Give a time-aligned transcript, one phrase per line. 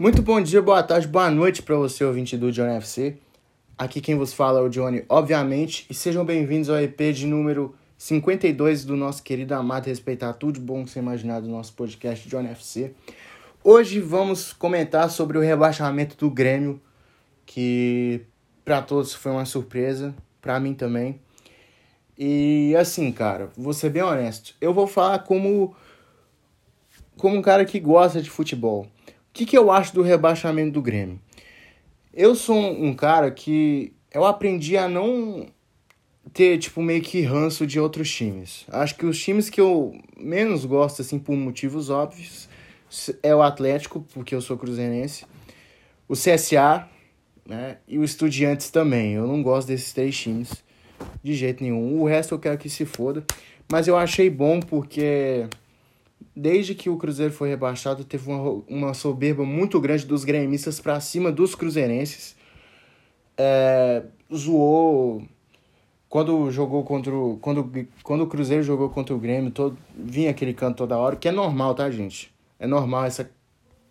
[0.00, 3.18] Muito bom dia, boa tarde, boa noite para você, ouvinte do Johnny FC.
[3.76, 7.76] Aqui quem vos fala é o Johnny, obviamente, e sejam bem-vindos ao EP de número
[7.98, 12.26] 52 do nosso querido amado Respeitar Tudo de Bom que você imaginar do nosso podcast
[12.30, 12.94] Johnny FC.
[13.62, 16.80] Hoje vamos comentar sobre o rebaixamento do Grêmio,
[17.44, 18.22] que
[18.64, 21.20] para todos foi uma surpresa, para mim também.
[22.16, 25.76] E assim, cara, vou ser bem honesto, eu vou falar como
[27.18, 28.88] como um cara que gosta de futebol.
[29.30, 31.20] O que, que eu acho do rebaixamento do Grêmio?
[32.12, 35.46] Eu sou um cara que eu aprendi a não
[36.32, 38.66] ter, tipo, meio que ranço de outros times.
[38.68, 42.48] Acho que os times que eu menos gosto, assim, por motivos óbvios,
[43.22, 45.24] é o Atlético, porque eu sou cruzeirense,
[46.08, 46.88] o CSA,
[47.46, 49.14] né, e o Estudiantes também.
[49.14, 50.52] Eu não gosto desses três times
[51.22, 52.00] de jeito nenhum.
[52.00, 53.24] O resto eu quero que se foda.
[53.70, 55.46] Mas eu achei bom porque
[56.34, 61.00] desde que o Cruzeiro foi rebaixado, teve uma, uma soberba muito grande dos gremistas para
[61.00, 62.36] cima dos cruzeirenses.
[63.36, 64.02] É,
[64.34, 65.22] zoou
[66.08, 70.52] quando jogou contra o, quando, quando o Cruzeiro jogou contra o Grêmio, todo, vinha aquele
[70.52, 72.34] canto toda hora, que é normal, tá, gente?
[72.58, 73.30] É normal essa,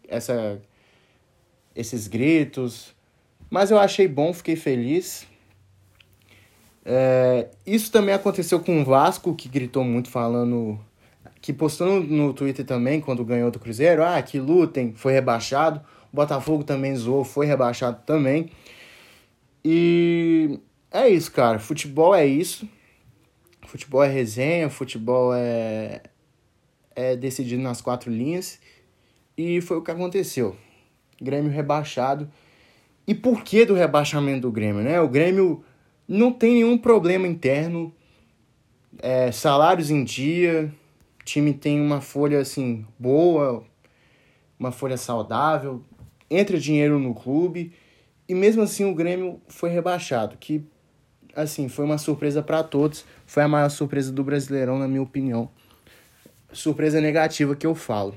[0.07, 0.61] essa
[1.75, 2.93] esses gritos.
[3.49, 5.25] Mas eu achei bom, fiquei feliz.
[6.85, 10.79] É, isso também aconteceu com o Vasco, que gritou muito falando
[11.41, 15.81] que postou no Twitter também, quando ganhou do Cruzeiro, ah, que lutem, foi rebaixado.
[16.11, 18.49] O Botafogo também zoou, foi rebaixado também.
[19.63, 20.59] E
[20.91, 21.59] é isso, cara.
[21.59, 22.67] Futebol é isso.
[23.67, 26.01] Futebol é resenha, futebol é,
[26.95, 28.59] é decidido nas quatro linhas.
[29.37, 30.55] E foi o que aconteceu.
[31.21, 32.29] Grêmio rebaixado.
[33.07, 34.99] E por que do rebaixamento do Grêmio, né?
[34.99, 35.63] O Grêmio
[36.07, 37.93] não tem nenhum problema interno.
[39.01, 40.73] É, salários em dia,
[41.29, 43.63] time tem uma folha assim boa,
[44.57, 45.83] uma folha saudável,
[46.29, 47.71] entra dinheiro no clube
[48.27, 50.63] e mesmo assim o Grêmio foi rebaixado, que
[51.35, 55.49] assim, foi uma surpresa para todos, foi a maior surpresa do Brasileirão na minha opinião.
[56.51, 58.15] Surpresa negativa que eu falo.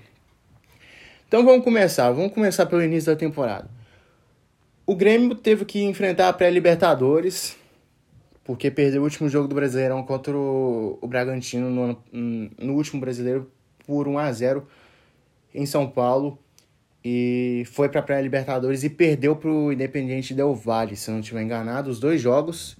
[1.29, 3.71] Então vamos começar, vamos começar pelo início da temporada.
[4.87, 7.57] O Grêmio teve que enfrentar a pré-Libertadores,
[8.45, 12.03] porque perdeu o último jogo do Brasileirão contra o, o Bragantino no,
[12.59, 13.51] no último brasileiro
[13.87, 14.67] por 1 a 0
[15.55, 16.39] em São Paulo
[17.05, 21.43] e foi para a pré-Libertadores e perdeu para o Independiente Del Valle, se não estiver
[21.43, 22.77] enganado, os dois jogos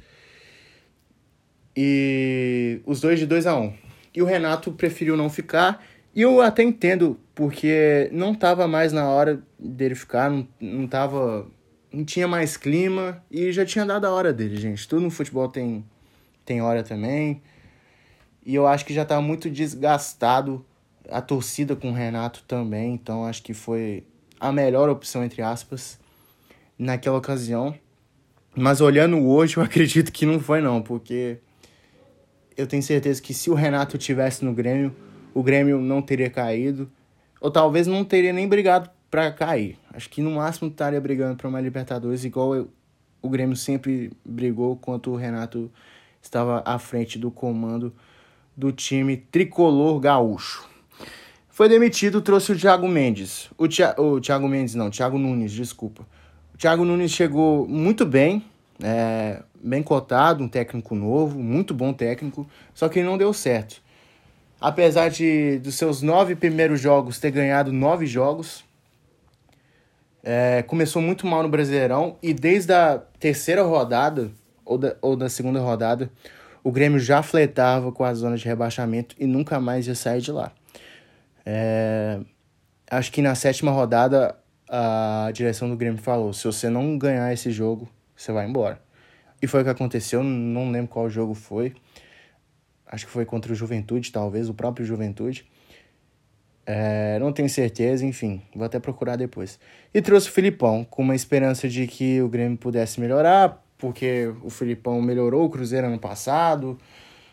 [1.77, 3.73] e os dois de 2 a 1 um.
[4.15, 5.85] E o Renato preferiu não ficar
[6.15, 10.85] e eu até entendo porque não estava mais na hora dele ficar, não, não
[12.05, 14.89] tinha mais clima e já tinha dado a hora dele, gente.
[14.89, 15.85] Tudo no futebol tem,
[16.45, 17.43] tem hora também.
[18.45, 20.65] E eu acho que já tá muito desgastado
[21.11, 22.95] a torcida com o Renato também.
[22.95, 24.05] Então acho que foi
[24.41, 25.99] a melhor opção, entre aspas,
[26.79, 27.75] naquela ocasião.
[28.57, 31.39] Mas olhando hoje, eu acredito que não foi não, porque
[32.57, 34.95] eu tenho certeza que se o Renato tivesse no Grêmio,
[35.35, 36.91] o Grêmio não teria caído.
[37.41, 39.79] Ou talvez não teria nem brigado para cair.
[39.93, 42.71] Acho que no máximo estaria brigando para uma Libertadores, igual eu,
[43.21, 45.71] o Grêmio sempre brigou quando o Renato
[46.23, 47.93] estava à frente do comando
[48.57, 50.67] do time tricolor gaúcho.
[51.51, 53.51] Foi demitido, trouxe o Thiago Mendes.
[53.59, 56.07] O, Thi o Thiago Mendes, não, Thiago Nunes, desculpa.
[56.55, 58.43] O Thiago Nunes chegou muito bem,
[58.83, 63.83] é, bem cotado, um técnico novo, muito bom técnico, só que não deu certo.
[64.59, 68.65] Apesar de dos seus nove primeiros jogos ter ganhado nove jogos,
[70.23, 74.31] é, começou muito mal no Brasileirão e desde a terceira rodada,
[74.65, 76.11] ou da, ou da segunda rodada,
[76.63, 80.31] o Grêmio já fletava com a zona de rebaixamento e nunca mais ia sair de
[80.31, 80.53] lá.
[81.45, 82.21] É,
[82.91, 84.37] acho que na sétima rodada
[84.69, 88.81] a direção do Grêmio falou: se você não ganhar esse jogo, você vai embora.
[89.43, 91.75] E foi o que aconteceu, não lembro qual jogo foi.
[92.87, 95.45] Acho que foi contra o Juventude, talvez, o próprio Juventude.
[96.65, 99.59] É, não tenho certeza, enfim, vou até procurar depois.
[99.93, 104.51] E trouxe o Filipão, com uma esperança de que o Grêmio pudesse melhorar, porque o
[104.51, 106.79] Filipão melhorou o Cruzeiro ano passado,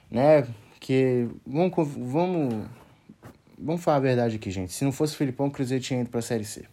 [0.09, 0.47] né?
[0.79, 2.65] Que vamos, vamos,
[3.57, 4.73] vamos falar a verdade aqui, gente.
[4.73, 6.65] Se não fosse o Filipão, o Cruzeiro tinha ido para a Série C.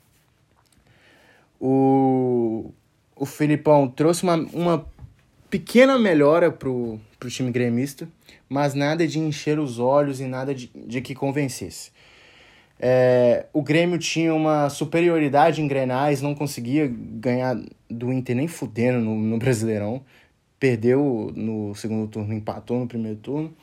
[1.60, 2.72] O,
[3.14, 4.86] o Filipão trouxe uma, uma
[5.50, 8.08] pequena melhora pro, pro time gremista,
[8.48, 11.90] mas nada de encher os olhos e nada de, de que convencesse.
[12.78, 17.56] É, o Grêmio tinha uma superioridade em Grenais, não conseguia ganhar
[17.88, 20.02] do Inter nem fudendo no, no Brasileirão.
[20.58, 23.54] Perdeu no segundo turno, empatou no primeiro turno.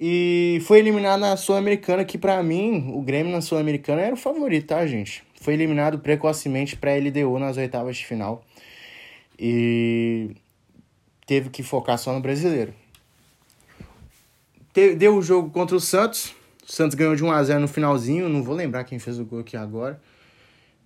[0.00, 4.68] E foi eliminado na Sul-Americana, que para mim, o Grêmio na Sul-Americana era o favorito,
[4.68, 5.26] tá, gente?
[5.40, 8.44] foi eliminado precocemente para LDU nas oitavas de final.
[9.38, 10.34] E
[11.26, 12.74] teve que focar só no brasileiro.
[14.96, 16.34] Deu o jogo contra o Santos.
[16.68, 18.28] O Santos ganhou de 1x0 no finalzinho.
[18.28, 19.98] Não vou lembrar quem fez o gol aqui agora.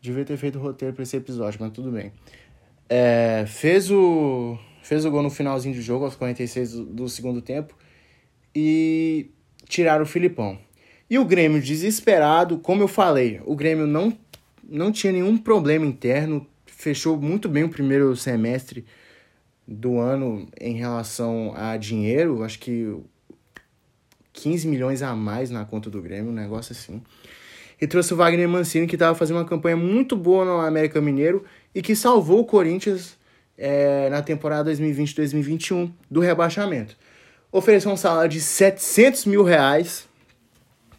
[0.00, 2.12] Devia ter feito o roteiro para esse episódio, mas tudo bem.
[2.88, 7.43] É, fez, o, fez o gol no finalzinho do jogo, aos 46 do, do segundo
[7.43, 7.76] tempo.
[8.55, 9.31] E
[9.69, 10.56] tiraram o Filipão.
[11.11, 14.17] E o Grêmio desesperado, como eu falei, o Grêmio não,
[14.62, 18.84] não tinha nenhum problema interno, fechou muito bem o primeiro semestre
[19.67, 22.96] do ano em relação a dinheiro, acho que
[24.32, 27.02] 15 milhões a mais na conta do Grêmio, um negócio assim.
[27.81, 31.44] E trouxe o Wagner Mancini, que estava fazendo uma campanha muito boa no América Mineiro
[31.75, 33.19] e que salvou o Corinthians
[33.58, 36.96] é, na temporada 2020-2021 do rebaixamento.
[37.50, 40.08] Ofereceu um salário de 700 mil reais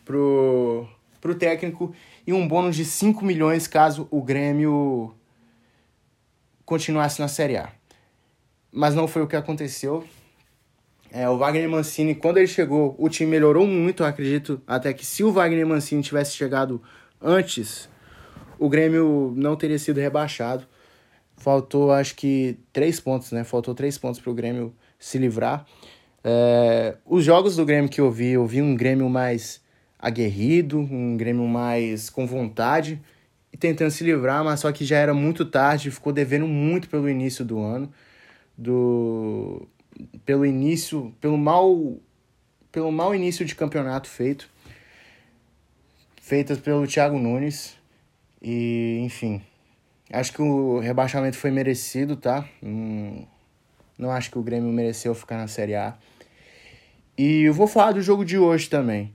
[0.05, 0.87] pro,
[1.19, 1.93] pro técnico
[2.27, 5.13] e um bônus de 5 milhões caso o Grêmio
[6.65, 7.69] continuasse na Série A.
[8.71, 10.03] Mas não foi o que aconteceu.
[11.15, 14.03] É, o Wagner Mancini, quando ele chegou, o time melhorou muito.
[14.03, 16.81] Acredito até que se o Wagner Mancini tivesse chegado
[17.21, 17.87] antes,
[18.57, 20.65] o Grêmio não teria sido rebaixado.
[21.37, 23.43] Faltou, acho que, três pontos, né?
[23.43, 25.67] Faltou três pontos para o Grêmio se livrar.
[26.23, 29.61] É, os jogos do Grêmio que eu vi, eu vi um Grêmio mais
[29.99, 32.99] aguerrido, um Grêmio mais com vontade
[33.51, 37.07] e tentando se livrar, mas só que já era muito tarde, ficou devendo muito pelo
[37.07, 37.91] início do ano,
[38.57, 39.67] do
[40.25, 41.97] pelo início, pelo mal
[42.71, 44.49] pelo mau início de campeonato feito
[46.21, 47.77] feitas pelo Thiago Nunes
[48.41, 49.41] e enfim,
[50.11, 52.47] acho que o rebaixamento foi merecido, tá?
[52.61, 53.27] Não,
[53.97, 55.95] não acho que o Grêmio mereceu ficar na Série A.
[57.17, 59.13] E eu vou falar do jogo de hoje também.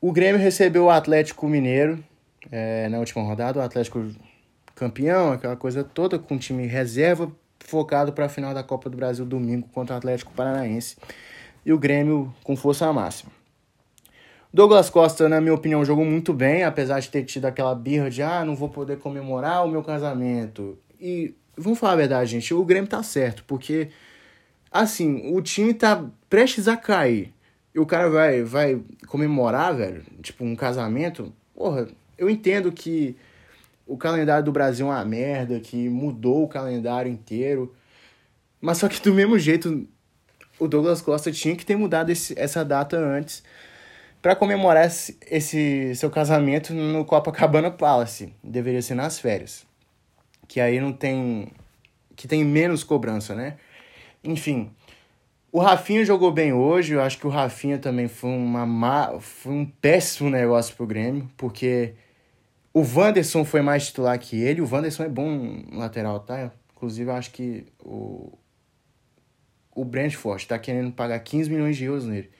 [0.00, 2.02] O Grêmio recebeu o Atlético Mineiro
[2.50, 4.06] é, na última rodada, o Atlético
[4.74, 7.30] campeão, aquela coisa toda, com time reserva,
[7.74, 10.96] focado para a final da Copa do Brasil domingo contra o Atlético Paranaense.
[11.66, 13.32] E o Grêmio com força máxima.
[14.52, 18.22] Douglas Costa, na minha opinião, jogou muito bem, apesar de ter tido aquela birra de
[18.22, 20.78] ah, não vou poder comemorar o meu casamento.
[21.00, 23.88] E vamos falar a verdade, gente, o Grêmio tá certo, porque
[24.70, 27.34] assim, o time tá prestes a cair
[27.74, 33.16] e o cara vai, vai comemorar, velho, tipo, um casamento, porra, eu entendo que
[33.86, 37.74] o calendário do Brasil é uma merda, que mudou o calendário inteiro,
[38.60, 39.86] mas só que do mesmo jeito,
[40.58, 43.42] o Douglas Costa tinha que ter mudado esse, essa data antes
[44.22, 48.32] para comemorar esse, esse seu casamento no Copacabana Palace.
[48.42, 49.66] Deveria ser nas férias.
[50.48, 51.52] Que aí não tem.
[52.16, 53.58] que tem menos cobrança, né?
[54.24, 54.70] Enfim.
[55.52, 59.52] O Rafinha jogou bem hoje, eu acho que o Rafinha também foi, uma má, foi
[59.52, 61.94] um péssimo negócio pro Grêmio, porque
[62.74, 66.52] o Wanderson foi mais titular que ele, o Wanderson é bom lateral, tá?
[66.76, 68.36] Inclusive, eu acho que o,
[69.74, 72.30] o Brentford tá querendo pagar 15 milhões de euros nele.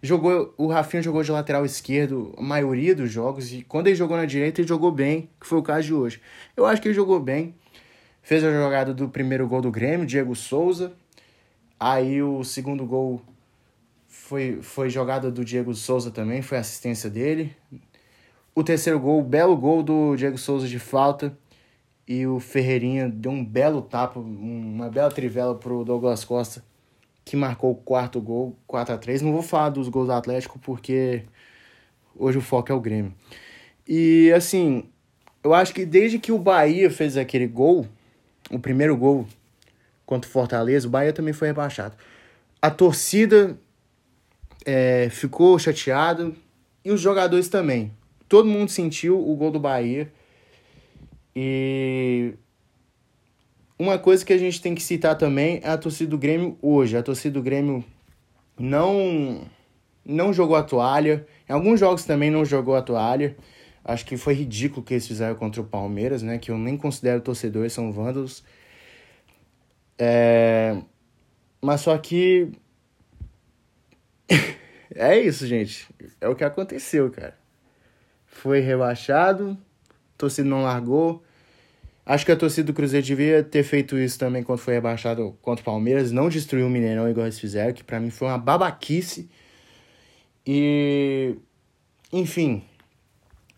[0.00, 4.16] Jogou, o Rafinha jogou de lateral esquerdo a maioria dos jogos, e quando ele jogou
[4.16, 6.20] na direita, ele jogou bem, que foi o caso de hoje.
[6.56, 7.56] Eu acho que ele jogou bem,
[8.22, 10.94] fez a jogada do primeiro gol do Grêmio, Diego Souza,
[11.80, 13.22] Aí o segundo gol
[14.08, 17.54] foi, foi jogada do Diego Souza também, foi assistência dele.
[18.58, 21.32] O terceiro gol, belo gol do Diego Souza de falta.
[22.08, 26.64] E o Ferreirinha deu um belo tapa, uma bela trivela pro Douglas Costa,
[27.24, 30.58] que marcou o quarto gol, 4 a 3 Não vou falar dos gols do Atlético,
[30.58, 31.22] porque
[32.16, 33.14] hoje o foco é o Grêmio.
[33.86, 34.90] E assim,
[35.44, 37.86] eu acho que desde que o Bahia fez aquele gol,
[38.50, 39.24] o primeiro gol
[40.04, 41.94] contra o Fortaleza, o Bahia também foi rebaixado.
[42.60, 43.56] A torcida
[44.66, 46.32] é, ficou chateada
[46.84, 47.96] e os jogadores também.
[48.28, 50.12] Todo mundo sentiu o gol do Bahia.
[51.34, 52.34] E
[53.78, 56.96] uma coisa que a gente tem que citar também é a torcida do Grêmio hoje.
[56.96, 57.84] A torcida do Grêmio
[58.58, 59.46] não
[60.04, 61.26] não jogou a toalha.
[61.48, 63.36] Em alguns jogos também não jogou a toalha.
[63.84, 66.38] Acho que foi ridículo o que eles fizeram contra o Palmeiras, né?
[66.38, 68.42] Que eu nem considero torcedores, são vândalos.
[69.96, 70.76] É...
[71.62, 72.50] Mas só que.
[74.94, 75.88] é isso, gente.
[76.20, 77.37] É o que aconteceu, cara.
[78.38, 79.58] Foi rebaixado,
[79.90, 81.24] a torcida não largou.
[82.06, 85.60] Acho que a torcida do Cruzeiro devia ter feito isso também quando foi rebaixado contra
[85.60, 86.12] o Palmeiras.
[86.12, 89.28] Não destruiu o Mineirão igual eles fizeram, que para mim foi uma babaquice.
[90.46, 91.34] E.
[92.12, 92.62] Enfim.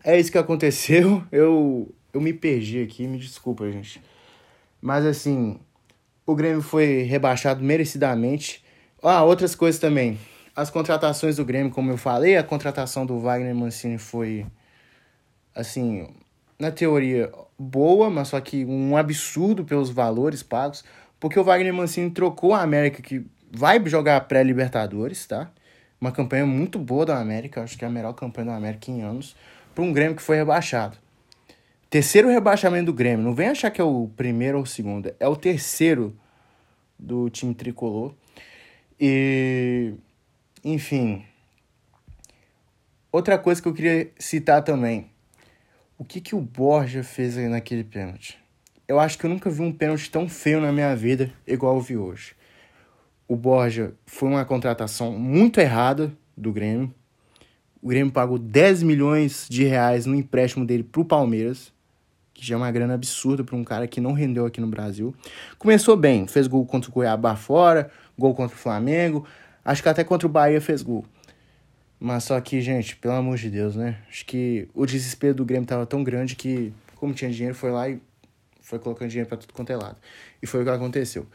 [0.03, 1.23] É isso que aconteceu.
[1.31, 4.01] Eu, eu me perdi aqui, me desculpa, gente.
[4.81, 5.59] Mas assim,
[6.25, 8.65] o Grêmio foi rebaixado merecidamente.
[9.01, 10.17] Ah, outras coisas também.
[10.55, 14.45] As contratações do Grêmio, como eu falei, a contratação do Wagner Mancini foi
[15.55, 16.07] assim,
[16.57, 20.83] na teoria, boa, mas só que um absurdo pelos valores pagos,
[21.19, 25.51] porque o Wagner Mancini trocou a América, que vai jogar pré-Libertadores, tá?
[25.99, 29.01] Uma campanha muito boa da América, acho que é a melhor campanha da América em
[29.01, 29.35] anos,
[29.75, 30.97] para um Grêmio que foi rebaixado.
[31.89, 35.27] Terceiro rebaixamento do Grêmio, não vem achar que é o primeiro ou o segundo, é
[35.27, 36.15] o terceiro
[36.97, 38.13] do time tricolor.
[38.99, 39.93] E,
[40.63, 41.25] enfim,
[43.11, 45.11] outra coisa que eu queria citar também
[46.01, 48.35] o que, que o Borja fez aí naquele pênalti?
[48.87, 51.81] Eu acho que eu nunca vi um pênalti tão feio na minha vida igual eu
[51.81, 52.33] vi hoje.
[53.27, 56.91] O Borja foi uma contratação muito errada do Grêmio.
[57.79, 61.71] O Grêmio pagou 10 milhões de reais no empréstimo dele pro Palmeiras,
[62.33, 65.13] que já é uma grana absurda para um cara que não rendeu aqui no Brasil.
[65.59, 69.23] Começou bem, fez gol contra o Cuiabá fora, gol contra o Flamengo,
[69.63, 71.05] acho que até contra o Bahia fez gol.
[72.03, 73.99] Mas só que, gente, pelo amor de Deus, né?
[74.09, 77.87] Acho que o desespero do Grêmio tava tão grande que, como tinha dinheiro, foi lá
[77.87, 78.01] e
[78.59, 79.97] foi colocando dinheiro pra tudo quanto é lado.
[80.41, 81.27] E foi o que aconteceu.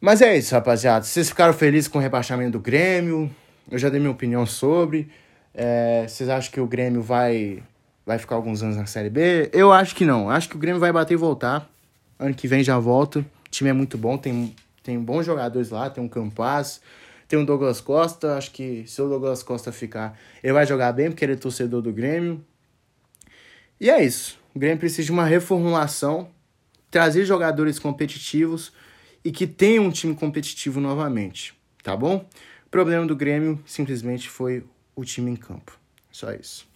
[0.00, 1.04] Mas é isso, rapaziada.
[1.04, 3.28] Vocês ficaram felizes com o rebaixamento do Grêmio?
[3.68, 5.10] Eu já dei minha opinião sobre.
[5.52, 7.60] É, vocês acham que o Grêmio vai,
[8.06, 9.50] vai ficar alguns anos na Série B?
[9.52, 10.30] Eu acho que não.
[10.30, 11.68] Acho que o Grêmio vai bater e voltar.
[12.20, 13.18] Ano que vem já volta.
[13.18, 16.80] O time é muito bom, tem, tem bons jogadores lá, tem um Campas,
[17.28, 21.10] tem o Douglas Costa, acho que se o Douglas Costa ficar, ele vai jogar bem,
[21.10, 22.42] porque ele é torcedor do Grêmio.
[23.78, 24.40] E é isso.
[24.54, 26.30] O Grêmio precisa de uma reformulação,
[26.90, 28.72] trazer jogadores competitivos
[29.22, 32.26] e que tenha um time competitivo novamente, tá bom?
[32.66, 34.64] O problema do Grêmio simplesmente foi
[34.96, 35.78] o time em campo.
[36.10, 36.66] Só isso.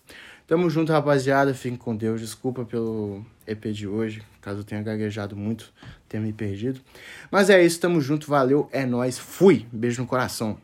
[0.47, 1.55] Tamo junto, rapaziada.
[1.55, 2.21] Fiquem com Deus.
[2.21, 5.73] Desculpa pelo EP de hoje, caso eu tenha gaguejado muito,
[6.09, 6.81] tenha me perdido.
[7.31, 9.67] Mas é isso, tamo junto, valeu, é nós, fui.
[9.73, 10.59] Beijo no coração.